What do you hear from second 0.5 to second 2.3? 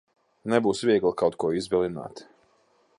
Nebūs viegli kaut ko izvilināt.